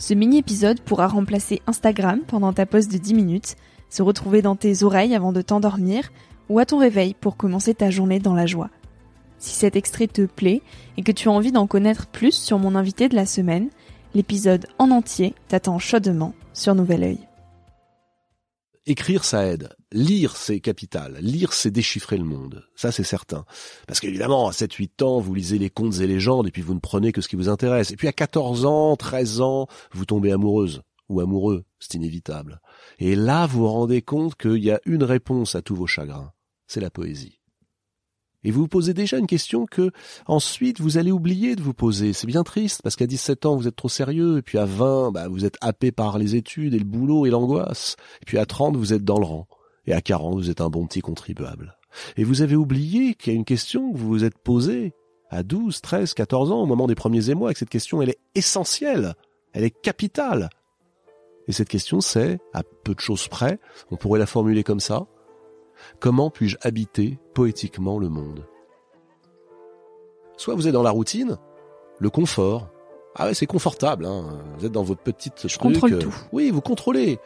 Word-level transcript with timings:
Ce 0.00 0.14
mini-épisode 0.14 0.80
pourra 0.80 1.08
remplacer 1.08 1.60
Instagram 1.66 2.20
pendant 2.26 2.54
ta 2.54 2.64
pause 2.64 2.88
de 2.88 2.96
10 2.96 3.12
minutes, 3.12 3.56
se 3.90 4.02
retrouver 4.02 4.40
dans 4.40 4.56
tes 4.56 4.82
oreilles 4.82 5.14
avant 5.14 5.30
de 5.30 5.42
t'endormir 5.42 6.10
ou 6.48 6.58
à 6.58 6.64
ton 6.64 6.78
réveil 6.78 7.12
pour 7.12 7.36
commencer 7.36 7.74
ta 7.74 7.90
journée 7.90 8.18
dans 8.18 8.34
la 8.34 8.46
joie. 8.46 8.70
Si 9.36 9.54
cet 9.54 9.76
extrait 9.76 10.06
te 10.06 10.22
plaît 10.22 10.62
et 10.96 11.02
que 11.02 11.12
tu 11.12 11.28
as 11.28 11.32
envie 11.32 11.52
d'en 11.52 11.66
connaître 11.66 12.06
plus 12.06 12.32
sur 12.32 12.58
mon 12.58 12.76
invité 12.76 13.10
de 13.10 13.14
la 13.14 13.26
semaine, 13.26 13.68
l'épisode 14.14 14.66
en 14.78 14.90
entier 14.90 15.34
t'attend 15.48 15.78
chaudement 15.78 16.32
sur 16.54 16.74
Nouvel 16.74 17.02
Oeil. 17.02 17.29
Écrire, 18.90 19.22
ça 19.22 19.46
aide. 19.46 19.68
Lire, 19.92 20.34
c'est 20.34 20.58
capital. 20.58 21.16
Lire, 21.20 21.52
c'est 21.52 21.70
déchiffrer 21.70 22.16
le 22.16 22.24
monde. 22.24 22.66
Ça, 22.74 22.90
c'est 22.90 23.04
certain. 23.04 23.44
Parce 23.86 24.00
qu'évidemment, 24.00 24.48
à 24.48 24.50
7-8 24.50 25.04
ans, 25.04 25.20
vous 25.20 25.32
lisez 25.32 25.58
les 25.58 25.70
contes 25.70 26.00
et 26.00 26.08
légendes 26.08 26.48
et 26.48 26.50
puis 26.50 26.60
vous 26.60 26.74
ne 26.74 26.80
prenez 26.80 27.12
que 27.12 27.20
ce 27.20 27.28
qui 27.28 27.36
vous 27.36 27.48
intéresse. 27.48 27.92
Et 27.92 27.96
puis 27.96 28.08
à 28.08 28.12
14 28.12 28.66
ans, 28.66 28.96
13 28.96 29.42
ans, 29.42 29.68
vous 29.92 30.06
tombez 30.06 30.32
amoureuse 30.32 30.82
ou 31.08 31.20
amoureux. 31.20 31.62
C'est 31.78 31.94
inévitable. 31.94 32.60
Et 32.98 33.14
là, 33.14 33.46
vous 33.46 33.60
vous 33.60 33.68
rendez 33.68 34.02
compte 34.02 34.34
qu'il 34.34 34.64
y 34.64 34.72
a 34.72 34.80
une 34.86 35.04
réponse 35.04 35.54
à 35.54 35.62
tous 35.62 35.76
vos 35.76 35.86
chagrins. 35.86 36.32
C'est 36.66 36.80
la 36.80 36.90
poésie. 36.90 37.39
Et 38.42 38.50
vous 38.50 38.62
vous 38.62 38.68
posez 38.68 38.94
déjà 38.94 39.18
une 39.18 39.26
question 39.26 39.66
que 39.66 39.90
ensuite 40.26 40.80
vous 40.80 40.96
allez 40.96 41.12
oublier 41.12 41.56
de 41.56 41.62
vous 41.62 41.74
poser. 41.74 42.12
C'est 42.12 42.26
bien 42.26 42.42
triste 42.42 42.80
parce 42.82 42.96
qu'à 42.96 43.06
17 43.06 43.44
ans 43.46 43.56
vous 43.56 43.68
êtes 43.68 43.76
trop 43.76 43.88
sérieux 43.88 44.38
et 44.38 44.42
puis 44.42 44.58
à 44.58 44.64
20 44.64 45.12
bah, 45.12 45.28
vous 45.28 45.44
êtes 45.44 45.56
happé 45.60 45.92
par 45.92 46.18
les 46.18 46.36
études 46.36 46.74
et 46.74 46.78
le 46.78 46.84
boulot 46.84 47.26
et 47.26 47.30
l'angoisse. 47.30 47.96
Et 48.22 48.24
puis 48.24 48.38
à 48.38 48.46
30 48.46 48.76
vous 48.76 48.94
êtes 48.94 49.04
dans 49.04 49.18
le 49.18 49.26
rang 49.26 49.46
et 49.86 49.92
à 49.92 50.00
40 50.00 50.36
vous 50.36 50.50
êtes 50.50 50.62
un 50.62 50.70
bon 50.70 50.86
petit 50.86 51.00
contribuable. 51.00 51.76
Et 52.16 52.24
vous 52.24 52.40
avez 52.40 52.56
oublié 52.56 53.14
qu'il 53.14 53.32
y 53.32 53.36
a 53.36 53.38
une 53.38 53.44
question 53.44 53.92
que 53.92 53.98
vous 53.98 54.08
vous 54.08 54.24
êtes 54.24 54.38
posée 54.38 54.94
à 55.28 55.42
12, 55.42 55.80
13, 55.80 56.14
14 56.14 56.50
ans 56.50 56.62
au 56.62 56.66
moment 56.66 56.86
des 56.86 56.94
premiers 56.94 57.30
émois 57.30 57.50
et 57.50 57.52
que 57.52 57.58
cette 57.58 57.68
question 57.68 58.00
elle 58.00 58.10
est 58.10 58.20
essentielle, 58.34 59.14
elle 59.52 59.64
est 59.64 59.82
capitale. 59.82 60.48
Et 61.46 61.52
cette 61.52 61.68
question 61.68 62.00
c'est, 62.00 62.38
à 62.54 62.62
peu 62.62 62.94
de 62.94 63.00
choses 63.00 63.28
près, 63.28 63.58
on 63.90 63.96
pourrait 63.96 64.18
la 64.18 64.26
formuler 64.26 64.62
comme 64.62 64.80
ça, 64.80 65.06
Comment 65.98 66.30
puis-je 66.30 66.56
habiter 66.62 67.18
poétiquement 67.34 67.98
le 67.98 68.08
monde? 68.08 68.46
Soit 70.36 70.54
vous 70.54 70.66
êtes 70.66 70.72
dans 70.72 70.82
la 70.82 70.90
routine, 70.90 71.36
le 71.98 72.10
confort. 72.10 72.68
Ah 73.14 73.26
ouais, 73.26 73.34
c'est 73.34 73.46
confortable, 73.46 74.06
hein. 74.06 74.40
Vous 74.58 74.66
êtes 74.66 74.72
dans 74.72 74.82
votre 74.82 75.02
petite 75.02 75.48
Je 75.48 75.58
contrôle 75.58 75.98
tout. 75.98 76.14
Oui, 76.32 76.50
vous 76.50 76.60
contrôlez. 76.60 77.18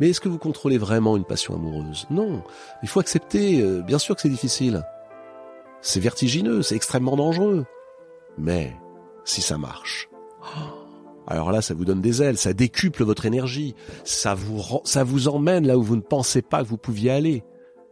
Mais 0.00 0.10
est-ce 0.10 0.20
que 0.20 0.28
vous 0.28 0.38
contrôlez 0.38 0.78
vraiment 0.78 1.16
une 1.16 1.24
passion 1.24 1.54
amoureuse? 1.54 2.06
Non. 2.10 2.42
Il 2.82 2.88
faut 2.88 3.00
accepter, 3.00 3.60
euh, 3.60 3.82
bien 3.82 3.98
sûr 3.98 4.14
que 4.14 4.22
c'est 4.22 4.28
difficile. 4.28 4.84
C'est 5.82 6.00
vertigineux, 6.00 6.62
c'est 6.62 6.74
extrêmement 6.74 7.16
dangereux. 7.16 7.66
Mais 8.38 8.74
si 9.24 9.40
ça 9.42 9.58
marche, 9.58 10.08
alors 11.26 11.52
là, 11.52 11.62
ça 11.62 11.74
vous 11.74 11.84
donne 11.84 12.00
des 12.00 12.22
ailes, 12.22 12.38
ça 12.38 12.52
décuple 12.52 13.04
votre 13.04 13.26
énergie, 13.26 13.74
ça 14.04 14.34
vous 14.34 14.62
ça 14.84 15.04
vous 15.04 15.28
emmène 15.28 15.66
là 15.66 15.78
où 15.78 15.82
vous 15.82 15.96
ne 15.96 16.00
pensez 16.00 16.42
pas 16.42 16.62
que 16.62 16.68
vous 16.68 16.78
pouviez 16.78 17.10
aller. 17.10 17.44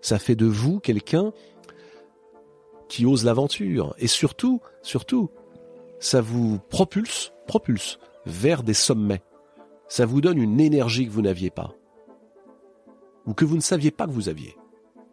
Ça 0.03 0.19
fait 0.19 0.35
de 0.35 0.47
vous 0.47 0.81
quelqu'un 0.81 1.33
qui 2.89 3.07
ose 3.07 3.25
l'aventure. 3.25 3.95
Et 3.99 4.09
surtout, 4.09 4.61
surtout, 4.83 5.31
ça 5.99 6.21
vous 6.21 6.59
propulse, 6.69 7.33
propulse 7.47 7.99
vers 8.27 8.63
des 8.63 8.75
sommets. 8.75 9.23
Ça 9.89 10.05
vous 10.05 10.21
donne 10.21 10.39
une 10.39 10.61
énergie 10.61 11.07
que 11.07 11.13
vous 11.13 11.23
n'aviez 11.23 11.51
pas. 11.51 11.75
Ou 13.27 13.33
que 13.33 13.45
vous 13.45 13.57
ne 13.57 13.63
saviez 13.63 13.93
pas 13.93 14.07
que 14.07 14.13
vous 14.13 14.29
aviez. 14.29 14.57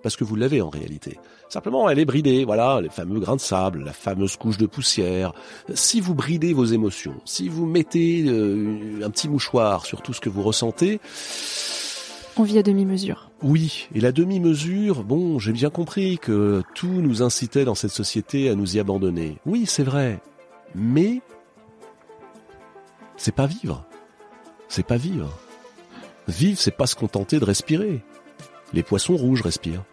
Parce 0.01 0.15
que 0.15 0.23
vous 0.23 0.35
l'avez 0.35 0.61
en 0.61 0.69
réalité. 0.69 1.19
Simplement, 1.49 1.89
elle 1.89 1.99
est 1.99 2.05
bridée, 2.05 2.45
voilà, 2.45 2.81
les 2.81 2.89
fameux 2.89 3.19
grains 3.19 3.35
de 3.35 3.41
sable, 3.41 3.83
la 3.83 3.93
fameuse 3.93 4.37
couche 4.37 4.57
de 4.57 4.65
poussière. 4.65 5.33
Si 5.73 5.99
vous 5.99 6.15
bridez 6.15 6.53
vos 6.53 6.65
émotions, 6.65 7.21
si 7.25 7.49
vous 7.49 7.65
mettez 7.65 8.23
euh, 8.25 9.03
un 9.03 9.09
petit 9.09 9.27
mouchoir 9.27 9.85
sur 9.85 10.01
tout 10.01 10.13
ce 10.13 10.21
que 10.21 10.29
vous 10.29 10.41
ressentez, 10.41 10.99
on 12.39 12.43
vit 12.43 12.57
à 12.57 12.63
demi-mesure. 12.63 13.29
Oui, 13.43 13.89
et 13.93 13.99
la 13.99 14.13
demi-mesure, 14.13 15.03
bon, 15.03 15.39
j'ai 15.39 15.51
bien 15.51 15.69
compris 15.69 16.17
que 16.17 16.63
tout 16.73 16.87
nous 16.87 17.21
incitait 17.21 17.65
dans 17.65 17.75
cette 17.75 17.91
société 17.91 18.49
à 18.49 18.55
nous 18.55 18.77
y 18.77 18.79
abandonner. 18.79 19.37
Oui, 19.45 19.65
c'est 19.65 19.83
vrai. 19.83 20.21
Mais 20.73 21.21
c'est 23.17 23.35
pas 23.35 23.45
vivre. 23.45 23.85
C'est 24.69 24.85
pas 24.85 24.95
vivre. 24.95 25.37
Vivre, 26.29 26.57
c'est 26.57 26.75
pas 26.75 26.87
se 26.87 26.95
contenter 26.95 27.39
de 27.39 27.45
respirer. 27.45 28.01
Les 28.71 28.83
poissons 28.83 29.17
rouges 29.17 29.41
respirent. 29.41 29.83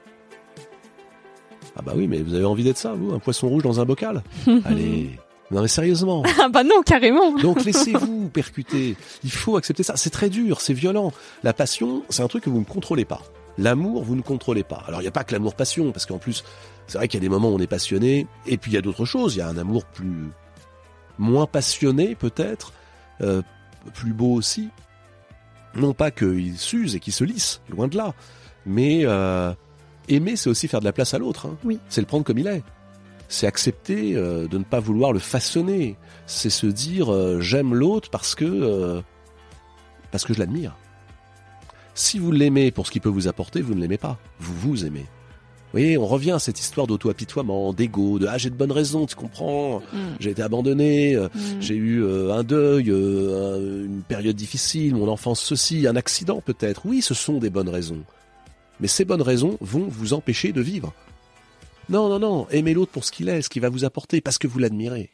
Ah 1.74 1.82
bah 1.82 1.92
oui, 1.96 2.06
mais 2.06 2.22
vous 2.22 2.34
avez 2.34 2.44
envie 2.44 2.64
d'être 2.64 2.78
ça, 2.78 2.94
vous, 2.94 3.12
un 3.12 3.18
poisson 3.18 3.48
rouge 3.48 3.64
dans 3.64 3.80
un 3.80 3.84
bocal? 3.84 4.22
Allez, 4.64 5.18
non 5.50 5.62
mais 5.62 5.68
sérieusement. 5.68 6.22
Ah 6.40 6.48
bah 6.48 6.64
non, 6.64 6.82
carrément. 6.84 7.32
Donc 7.38 7.64
laissez-vous 7.64 8.28
percuter. 8.32 8.96
Il 9.24 9.30
faut 9.30 9.56
accepter 9.56 9.82
ça. 9.82 9.96
C'est 9.96 10.10
très 10.10 10.28
dur, 10.28 10.60
c'est 10.60 10.74
violent. 10.74 11.12
La 11.42 11.52
passion, 11.52 12.02
c'est 12.08 12.22
un 12.22 12.28
truc 12.28 12.44
que 12.44 12.50
vous 12.50 12.60
ne 12.60 12.64
contrôlez 12.64 13.04
pas. 13.04 13.22
L'amour, 13.58 14.04
vous 14.04 14.16
ne 14.16 14.22
contrôlez 14.22 14.64
pas. 14.64 14.82
Alors 14.86 15.00
il 15.00 15.04
n'y 15.04 15.08
a 15.08 15.12
pas 15.12 15.24
que 15.24 15.32
l'amour-passion, 15.32 15.92
parce 15.92 16.04
qu'en 16.04 16.18
plus, 16.18 16.44
c'est 16.86 16.98
vrai 16.98 17.08
qu'il 17.08 17.18
y 17.18 17.22
a 17.22 17.26
des 17.26 17.30
moments 17.30 17.48
où 17.48 17.54
on 17.54 17.58
est 17.58 17.66
passionné, 17.66 18.26
et 18.46 18.58
puis 18.58 18.72
il 18.72 18.74
y 18.74 18.78
a 18.78 18.82
d'autres 18.82 19.04
choses. 19.06 19.34
Il 19.34 19.38
y 19.38 19.42
a 19.42 19.48
un 19.48 19.56
amour 19.56 19.84
plus 19.86 20.30
moins 21.18 21.46
passionné 21.46 22.14
peut-être, 22.14 22.72
euh, 23.22 23.42
plus 23.94 24.12
beau 24.12 24.34
aussi. 24.34 24.68
Non 25.74 25.94
pas 25.94 26.10
qu'il 26.10 26.58
s'use 26.58 26.94
et 26.96 27.00
qu'il 27.00 27.12
se 27.12 27.24
lisse, 27.24 27.60
loin 27.70 27.88
de 27.88 27.96
là. 27.96 28.14
Mais 28.66 29.02
euh, 29.04 29.52
aimer, 30.08 30.36
c'est 30.36 30.50
aussi 30.50 30.68
faire 30.68 30.80
de 30.80 30.84
la 30.84 30.92
place 30.92 31.14
à 31.14 31.18
l'autre. 31.18 31.46
Hein. 31.46 31.56
Oui. 31.64 31.78
C'est 31.88 32.00
le 32.00 32.06
prendre 32.06 32.24
comme 32.24 32.38
il 32.38 32.46
est 32.46 32.62
c'est 33.28 33.46
accepter 33.46 34.16
euh, 34.16 34.46
de 34.46 34.58
ne 34.58 34.64
pas 34.64 34.80
vouloir 34.80 35.12
le 35.12 35.18
façonner. 35.18 35.96
C'est 36.26 36.50
se 36.50 36.66
dire 36.66 37.12
euh, 37.12 37.40
j'aime 37.40 37.74
l'autre 37.74 38.10
parce 38.10 38.34
que 38.34 38.44
euh, 38.44 39.00
parce 40.10 40.24
que 40.24 40.32
je 40.34 40.38
l'admire. 40.38 40.76
Si 41.94 42.18
vous 42.18 42.30
l'aimez 42.30 42.70
pour 42.70 42.86
ce 42.86 42.92
qu'il 42.92 43.00
peut 43.00 43.08
vous 43.08 43.28
apporter, 43.28 43.62
vous 43.62 43.74
ne 43.74 43.80
l'aimez 43.80 43.98
pas. 43.98 44.18
Vous 44.38 44.54
vous 44.54 44.84
aimez. 44.84 45.06
Vous 45.72 45.80
voyez, 45.80 45.98
on 45.98 46.06
revient 46.06 46.32
à 46.32 46.38
cette 46.38 46.60
histoire 46.60 46.86
d'auto-apitoiement, 46.86 47.72
d'ego, 47.72 48.18
de 48.18 48.26
ah 48.26 48.38
j'ai 48.38 48.50
de 48.50 48.54
bonnes 48.54 48.72
raisons, 48.72 49.04
tu 49.06 49.16
comprends. 49.16 49.80
Mm. 49.92 49.98
J'ai 50.20 50.30
été 50.30 50.42
abandonné, 50.42 51.16
Mm. 51.16 51.28
j'ai 51.60 51.74
eu 51.74 52.04
un 52.30 52.44
deuil, 52.44 52.88
une 52.88 54.02
période 54.06 54.36
difficile, 54.36 54.94
mon 54.94 55.08
enfance 55.08 55.40
ceci, 55.40 55.86
un 55.86 55.96
accident 55.96 56.40
peut-être. 56.44 56.82
Oui, 56.86 57.02
ce 57.02 57.14
sont 57.14 57.38
des 57.38 57.50
bonnes 57.50 57.68
raisons. 57.68 58.02
Mais 58.80 58.88
ces 58.88 59.04
bonnes 59.04 59.22
raisons 59.22 59.56
vont 59.60 59.86
vous 59.88 60.12
empêcher 60.12 60.52
de 60.52 60.60
vivre. 60.60 60.92
Non, 61.88 62.08
non, 62.08 62.18
non. 62.18 62.46
Aimez 62.50 62.74
l'autre 62.74 62.92
pour 62.92 63.04
ce 63.04 63.12
qu'il 63.12 63.28
est, 63.28 63.42
ce 63.42 63.48
qu'il 63.48 63.62
va 63.62 63.68
vous 63.68 63.84
apporter, 63.84 64.20
parce 64.20 64.38
que 64.38 64.46
vous 64.46 64.58
l'admirez. 64.58 65.10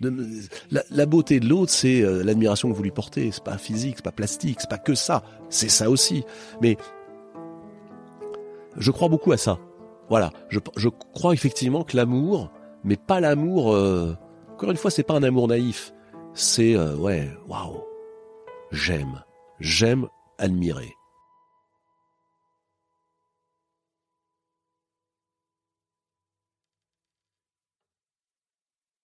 La 0.00 1.06
beauté 1.06 1.40
de 1.40 1.48
l'autre, 1.48 1.72
c'est 1.72 2.02
euh, 2.02 2.22
l'admiration 2.22 2.68
que 2.70 2.74
vous 2.74 2.82
lui 2.82 2.90
portez. 2.90 3.30
C'est 3.32 3.44
pas 3.44 3.56
physique, 3.58 3.94
c'est 3.96 4.04
pas 4.04 4.12
plastique, 4.12 4.60
c'est 4.60 4.68
pas 4.70 4.78
que 4.78 4.94
ça. 4.94 5.22
C'est 5.48 5.70
ça 5.70 5.88
aussi. 5.88 6.24
Mais 6.60 6.76
je 8.76 8.90
crois 8.90 9.08
beaucoup 9.08 9.32
à 9.32 9.36
ça. 9.38 9.58
Voilà. 10.10 10.32
Je, 10.50 10.60
je 10.76 10.88
crois 10.88 11.32
effectivement 11.32 11.82
que 11.82 11.96
l'amour 11.96 12.50
mais 12.86 12.96
pas 12.96 13.20
l'amour. 13.20 13.74
euh, 13.74 14.16
encore 14.52 14.70
une 14.70 14.76
fois, 14.76 14.90
c'est 14.90 15.02
pas 15.02 15.14
un 15.14 15.22
amour 15.22 15.48
naïf. 15.48 15.92
C'est 16.32 16.74
euh, 16.76 16.94
ouais, 16.96 17.28
waouh, 17.48 17.82
j'aime, 18.70 19.22
j'aime 19.60 20.06
admirer. 20.38 20.94